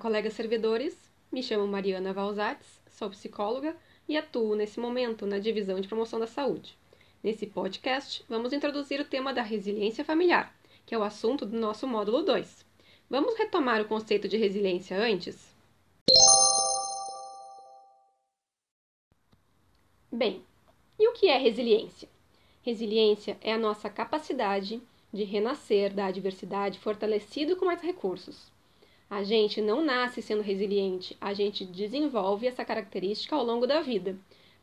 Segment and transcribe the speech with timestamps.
[0.00, 0.96] colegas servidores.
[1.30, 3.76] Me chamo Mariana Valzates, sou psicóloga
[4.08, 6.76] e atuo nesse momento na divisão de promoção da saúde.
[7.22, 10.52] Nesse podcast, vamos introduzir o tema da resiliência familiar,
[10.86, 12.64] que é o assunto do nosso módulo 2.
[13.10, 15.54] Vamos retomar o conceito de resiliência antes?
[20.10, 20.42] Bem,
[20.98, 22.08] e o que é resiliência?
[22.62, 24.82] Resiliência é a nossa capacidade
[25.12, 28.50] de renascer da adversidade fortalecido com mais recursos.
[29.10, 34.16] A gente não nasce sendo resiliente, a gente desenvolve essa característica ao longo da vida,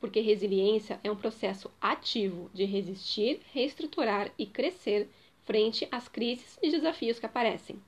[0.00, 5.08] porque resiliência é um processo ativo de resistir, reestruturar e crescer
[5.44, 7.80] frente às crises e desafios que aparecem.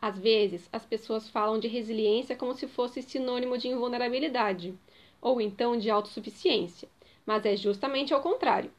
[0.00, 4.72] Às vezes, as pessoas falam de resiliência como se fosse sinônimo de invulnerabilidade,
[5.20, 6.88] ou então de autossuficiência,
[7.26, 8.70] mas é justamente ao contrário.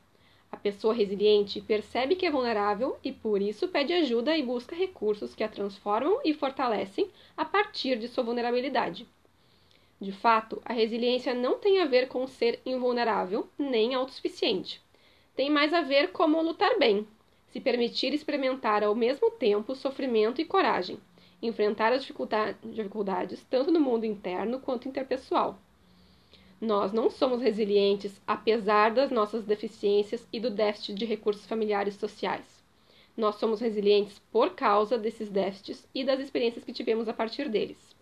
[0.52, 5.34] A pessoa resiliente percebe que é vulnerável e por isso pede ajuda e busca recursos
[5.34, 9.08] que a transformam e fortalecem a partir de sua vulnerabilidade.
[10.00, 14.82] De fato, a resiliência não tem a ver com ser invulnerável nem autossuficiente.
[15.36, 17.08] Tem mais a ver como lutar bem,
[17.48, 21.00] se permitir experimentar ao mesmo tempo sofrimento e coragem,
[21.42, 25.58] enfrentar as dificuldades tanto no mundo interno quanto interpessoal.
[26.62, 32.64] Nós não somos resilientes apesar das nossas deficiências e do déficit de recursos familiares sociais.
[33.18, 37.96] Nós somos resilientes por causa desses déficits e das experiências que tivemos a partir deles.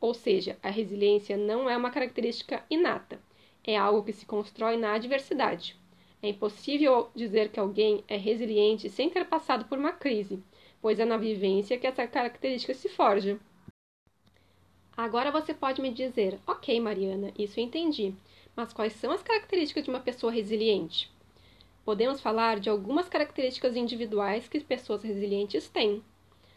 [0.00, 3.20] Ou seja, a resiliência não é uma característica inata,
[3.62, 5.76] é algo que se constrói na adversidade.
[6.22, 10.42] É impossível dizer que alguém é resiliente sem ter passado por uma crise,
[10.80, 13.38] pois é na vivência que essa característica se forja.
[14.98, 18.12] Agora você pode me dizer, ok, Mariana, isso eu entendi,
[18.56, 21.08] mas quais são as características de uma pessoa resiliente?
[21.84, 26.02] Podemos falar de algumas características individuais que pessoas resilientes têm.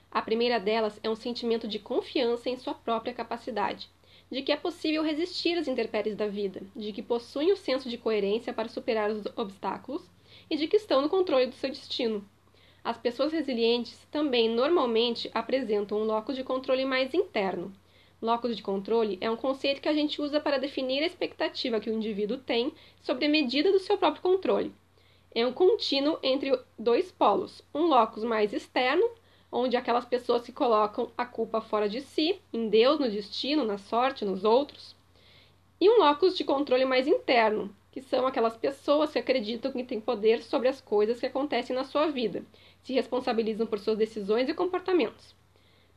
[0.09, 3.87] A primeira delas é um sentimento de confiança em sua própria capacidade,
[4.31, 7.97] de que é possível resistir às intempéries da vida, de que possuem o senso de
[7.99, 10.09] coerência para superar os obstáculos
[10.49, 12.27] e de que estão no controle do seu destino.
[12.83, 17.71] As pessoas resilientes também normalmente apresentam um locus de controle mais interno,
[18.21, 21.89] Locus de controle é um conceito que a gente usa para definir a expectativa que
[21.89, 22.71] o indivíduo tem
[23.01, 24.71] sobre a medida do seu próprio controle.
[25.33, 29.09] É um contínuo entre dois polos, um locus mais externo,
[29.51, 33.79] onde aquelas pessoas que colocam a culpa fora de si, em Deus, no destino, na
[33.79, 34.95] sorte, nos outros,
[35.79, 39.99] e um locus de controle mais interno, que são aquelas pessoas que acreditam que têm
[39.99, 42.45] poder sobre as coisas que acontecem na sua vida,
[42.83, 45.40] se responsabilizam por suas decisões e comportamentos.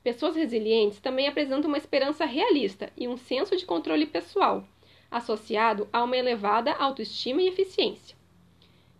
[0.04, 4.62] Pessoas resilientes também apresentam uma esperança realista e um senso de controle pessoal,
[5.10, 8.14] associado a uma elevada autoestima e eficiência.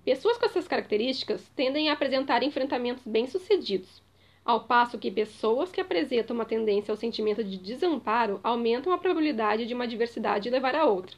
[0.02, 4.02] Pessoas com essas características tendem a apresentar enfrentamentos bem-sucedidos,
[4.42, 9.66] ao passo que pessoas que apresentam uma tendência ao sentimento de desamparo aumentam a probabilidade
[9.66, 11.16] de uma adversidade levar a outra.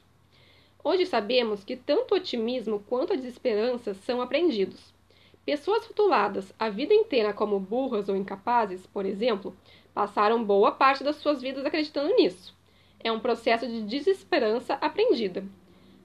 [0.83, 4.96] Hoje sabemos que tanto o otimismo quanto a desesperança são aprendidos.
[5.47, 9.57] Pessoas rotuladas a vida inteira como burras ou incapazes, por exemplo,
[9.95, 12.53] passaram boa parte das suas vidas acreditando nisso.
[12.99, 15.45] É um processo de desesperança aprendida.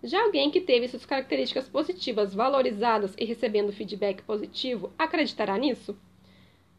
[0.03, 5.97] Já alguém que teve suas características positivas valorizadas e recebendo feedback positivo acreditará nisso?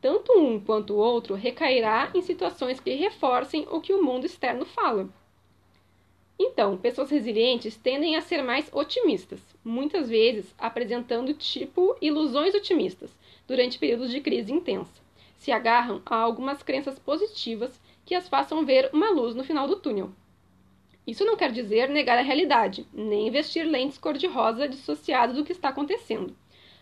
[0.01, 4.65] Tanto um quanto o outro recairá em situações que reforcem o que o mundo externo
[4.65, 5.09] fala.
[6.45, 13.17] Então, pessoas resilientes tendem a ser mais otimistas, muitas vezes apresentando tipo ilusões otimistas
[13.47, 15.01] durante períodos de crise intensa.
[15.37, 19.77] Se agarram a algumas crenças positivas que as façam ver uma luz no final do
[19.77, 20.11] túnel.
[21.07, 25.69] Isso não quer dizer negar a realidade, nem investir lentes cor-de-rosa dissociadas do que está
[25.69, 26.37] acontecendo,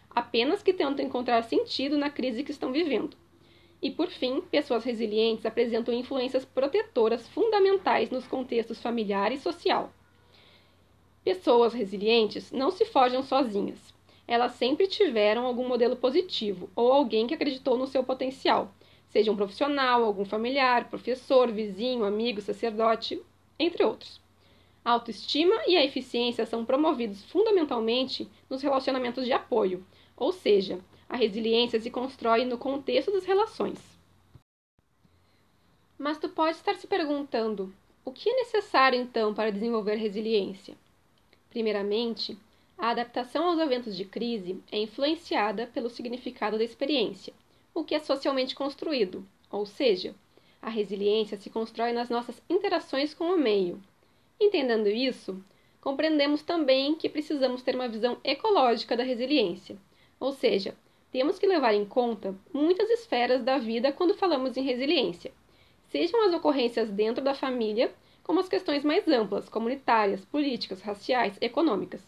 [0.09, 3.15] apenas que tentam encontrar sentido na crise que estão vivendo.
[3.83, 9.91] E por fim, pessoas resilientes apresentam influências protetoras fundamentais nos contextos familiar e social.
[11.25, 13.95] Pessoas resilientes não se forjam sozinhas.
[14.27, 18.73] Elas sempre tiveram algum modelo positivo ou alguém que acreditou no seu potencial,
[19.09, 23.21] seja um profissional, algum familiar, professor, vizinho, amigo, sacerdote,
[23.59, 24.21] entre outros.
[24.85, 29.85] A autoestima e a eficiência são promovidos fundamentalmente nos relacionamentos de apoio,
[30.17, 30.79] ou seja,
[31.11, 33.81] a resiliência se constrói no contexto das relações.
[35.99, 37.75] Mas tu pode estar se perguntando:
[38.05, 40.77] o que é necessário então para desenvolver resiliência?
[41.51, 42.39] Primeiramente,
[42.79, 47.35] a adaptação aos eventos de crise é influenciada pelo significado da experiência,
[47.75, 50.15] o que é socialmente construído, ou seja,
[50.63, 53.83] a resiliência se constrói nas nossas interações com o meio.
[54.41, 55.43] Entendendo isso,
[55.81, 59.77] compreendemos também que precisamos ter uma visão ecológica da resiliência,
[60.21, 60.77] ou seja,
[61.13, 65.33] temos que levar em conta muitas esferas da vida quando falamos em resiliência,
[65.89, 67.93] sejam as ocorrências dentro da família,
[68.23, 72.01] como as questões mais amplas, comunitárias, políticas, raciais, econômicas.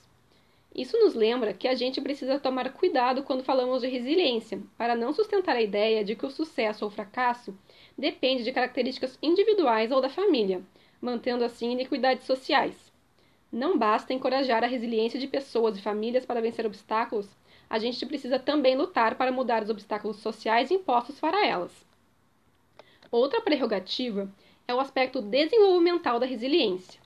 [0.75, 5.12] Isso nos lembra que a gente precisa tomar cuidado quando falamos de resiliência, para não
[5.12, 7.55] sustentar a ideia de que o sucesso ou fracasso
[7.98, 10.62] depende de características individuais ou da família,
[11.00, 12.90] mantendo assim iniquidades sociais.
[13.52, 17.28] Não basta encorajar a resiliência de pessoas e famílias para vencer obstáculos,
[17.72, 21.72] a gente precisa também lutar para mudar os obstáculos sociais impostos para elas.
[23.10, 24.30] Outra prerrogativa
[24.69, 27.02] é o aspecto desenvolvimental da resiliência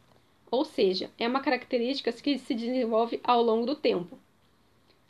[0.50, 4.18] ou seja, é uma característica que se desenvolve ao longo do tempo.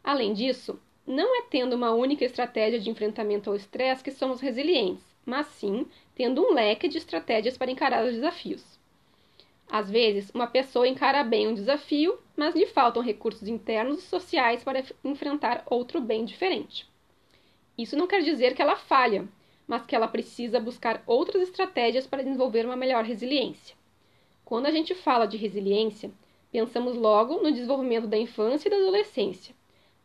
[0.02, 5.04] Além disso, não é tendo uma única estratégia de enfrentamento ao estresse que somos resilientes,
[5.24, 8.78] mas sim tendo um leque de estratégias para encarar os desafios.
[9.68, 14.62] Às vezes, uma pessoa encara bem um desafio, mas lhe faltam recursos internos e sociais
[14.62, 16.86] para enfrentar outro bem diferente.
[17.78, 19.26] Isso não quer dizer que ela falha,
[19.66, 23.74] mas que ela precisa buscar outras estratégias para desenvolver uma melhor resiliência.
[24.44, 26.10] Quando a gente fala de resiliência,
[26.52, 29.54] pensamos logo no desenvolvimento da infância e da adolescência,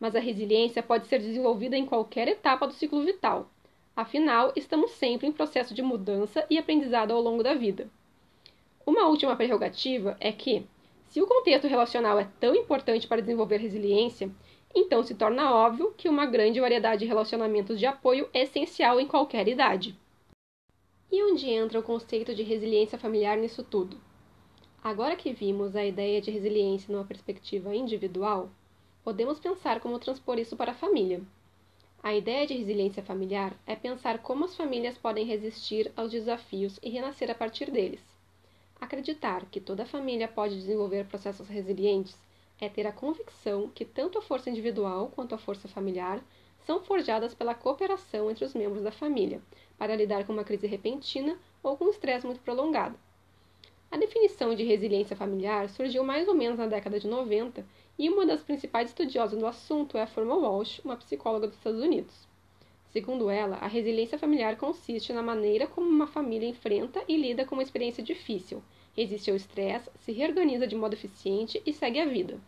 [0.00, 3.48] mas a resiliência pode ser desenvolvida em qualquer etapa do ciclo vital.
[3.94, 7.88] Afinal, estamos sempre em processo de mudança e aprendizado ao longo da vida.
[8.84, 10.66] Uma última prerrogativa é que,
[11.12, 14.30] se o contexto relacional é tão importante para desenvolver resiliência,
[14.74, 19.06] então se torna óbvio que uma grande variedade de relacionamentos de apoio é essencial em
[19.06, 19.94] qualquer idade.
[21.10, 24.00] E onde entra o conceito de resiliência familiar nisso tudo?
[24.82, 28.48] Agora que vimos a ideia de resiliência numa perspectiva individual,
[29.04, 31.20] podemos pensar como transpor isso para a família.
[32.02, 36.88] A ideia de resiliência familiar é pensar como as famílias podem resistir aos desafios e
[36.88, 38.11] renascer a partir deles.
[38.82, 42.18] Acreditar que toda família pode desenvolver processos resilientes
[42.60, 46.20] é ter a convicção que tanto a força individual quanto a força familiar
[46.66, 49.40] são forjadas pela cooperação entre os membros da família
[49.78, 52.98] para lidar com uma crise repentina ou com um estresse muito prolongado.
[53.88, 57.64] A definição de resiliência familiar surgiu mais ou menos na década de 90
[57.96, 61.80] e uma das principais estudiosas do assunto é a Forma Walsh, uma psicóloga dos Estados
[61.80, 62.31] Unidos.
[62.92, 67.54] Segundo ela, a resiliência familiar consiste na maneira como uma família enfrenta e lida com
[67.54, 68.62] uma experiência difícil,
[68.94, 72.38] resiste ao estresse, se reorganiza de modo eficiente e segue a vida.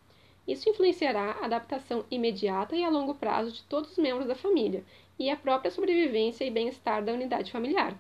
[0.46, 4.85] Isso influenciará a adaptação imediata e a longo prazo de todos os membros da família
[5.19, 7.99] e a própria sobrevivência e bem-estar da unidade familiar.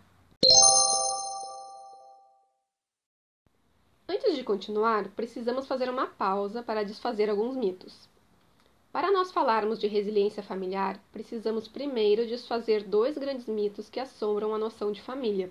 [4.06, 8.06] Antes de continuar, precisamos fazer uma pausa para desfazer alguns mitos.
[8.94, 14.58] Para nós falarmos de resiliência familiar, precisamos primeiro desfazer dois grandes mitos que assombram a
[14.58, 15.50] noção de família.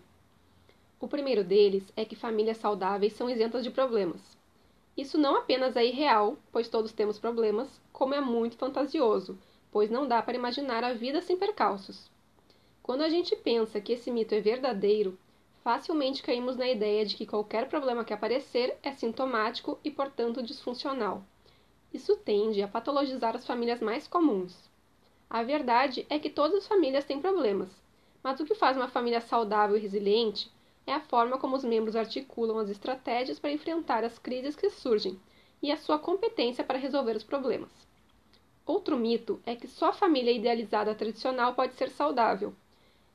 [0.98, 4.22] O primeiro deles é que famílias saudáveis são isentas de problemas.
[4.96, 9.38] Isso não apenas é irreal, pois todos temos problemas, como é muito fantasioso,
[9.74, 12.10] pois não dá para imaginar a vida sem percalços.
[12.82, 15.20] Quando a gente pensa que esse mito é verdadeiro,
[15.62, 21.26] facilmente caímos na ideia de que qualquer problema que aparecer é sintomático e, portanto, disfuncional.
[21.94, 24.70] Isso tende a patologizar as famílias mais comuns.
[25.30, 27.70] A verdade é que todas as famílias têm problemas,
[28.24, 30.52] mas o que faz uma família saudável e resiliente
[30.88, 35.20] é a forma como os membros articulam as estratégias para enfrentar as crises que surgem
[35.62, 37.72] e a sua competência para resolver os problemas.
[38.66, 42.54] Outro mito é que só a família idealizada tradicional pode ser saudável,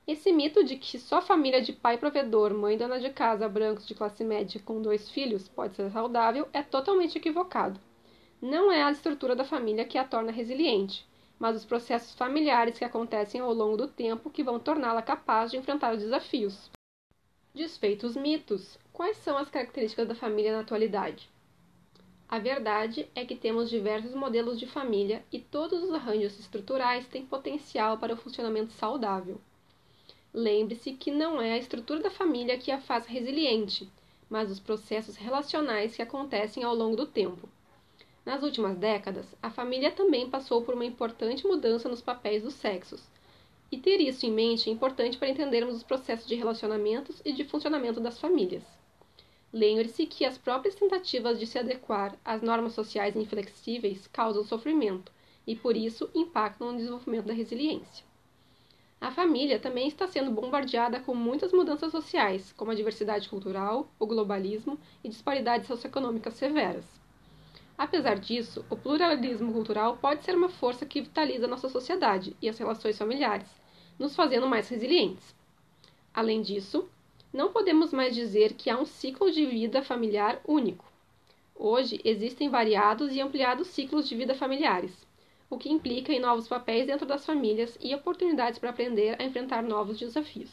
[0.08, 3.94] esse mito de que só família de pai provedor, mãe dona de casa, brancos de
[3.94, 7.78] classe média com dois filhos pode ser saudável é totalmente equivocado.
[8.40, 11.04] Não é a estrutura da família que a torna resiliente,
[11.40, 15.56] mas os processos familiares que acontecem ao longo do tempo que vão torná-la capaz de
[15.56, 16.70] enfrentar os desafios.
[17.52, 21.28] Desfeitos mitos, quais são as características da família na atualidade?
[22.28, 27.26] A verdade é que temos diversos modelos de família e todos os arranjos estruturais têm
[27.26, 29.40] potencial para o funcionamento saudável.
[30.32, 33.90] Lembre-se que não é a estrutura da família que a faz resiliente,
[34.30, 37.48] mas os processos relacionais que acontecem ao longo do tempo.
[38.28, 43.02] Nas últimas décadas, a família também passou por uma importante mudança nos papéis dos sexos,
[43.72, 47.46] e ter isso em mente é importante para entendermos os processos de relacionamentos e de
[47.46, 48.62] funcionamento das famílias.
[49.50, 55.10] Lembre-se que as próprias tentativas de se adequar às normas sociais inflexíveis causam sofrimento
[55.46, 58.04] e, por isso, impactam no desenvolvimento da resiliência.
[59.00, 64.04] A família também está sendo bombardeada com muitas mudanças sociais, como a diversidade cultural, o
[64.04, 66.97] globalismo e disparidades socioeconômicas severas.
[67.78, 72.58] Apesar disso, o pluralismo cultural pode ser uma força que vitaliza nossa sociedade e as
[72.58, 73.48] relações familiares,
[73.96, 75.32] nos fazendo mais resilientes.
[76.12, 76.88] Além disso,
[77.32, 80.84] não podemos mais dizer que há um ciclo de vida familiar único.
[81.54, 85.06] Hoje existem variados e ampliados ciclos de vida familiares,
[85.48, 89.62] o que implica em novos papéis dentro das famílias e oportunidades para aprender a enfrentar
[89.62, 90.50] novos desafios.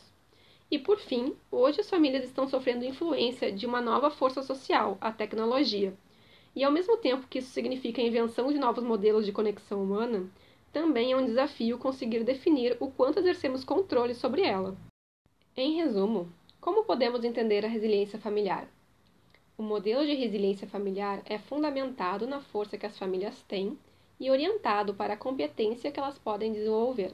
[0.70, 5.12] E por fim, hoje as famílias estão sofrendo influência de uma nova força social, a
[5.12, 5.96] tecnologia.
[6.56, 10.26] E ao mesmo tempo que isso significa a invenção de novos modelos de conexão humana,
[10.72, 14.78] também é um desafio conseguir definir o quanto exercemos controle sobre ela.
[15.58, 16.32] Em resumo,
[16.62, 18.70] como podemos entender a resiliência familiar?
[19.58, 23.78] O modelo de resiliência familiar é fundamentado na força que as famílias têm
[24.18, 27.14] e orientado para a competência que elas podem desenvolver.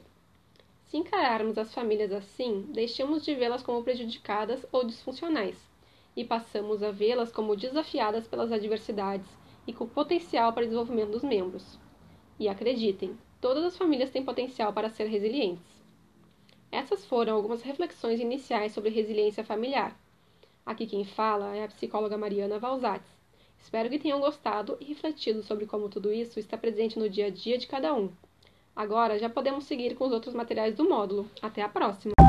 [0.86, 5.71] Se encararmos as famílias assim, deixamos de vê-las como prejudicadas ou disfuncionais
[6.16, 9.26] e passamos a vê-las como desafiadas pelas adversidades
[9.66, 11.78] e com potencial para desenvolvimento dos membros.
[12.38, 15.82] E acreditem, todas as famílias têm potencial para ser resilientes.
[16.70, 19.96] Essas foram algumas reflexões iniciais sobre resiliência familiar.
[20.64, 23.06] Aqui quem fala é a psicóloga Mariana Valzatz.
[23.58, 27.30] Espero que tenham gostado e refletido sobre como tudo isso está presente no dia a
[27.30, 28.10] dia de cada um.
[28.74, 31.30] Agora já podemos seguir com os outros materiais do módulo.
[31.42, 32.21] Até a próxima!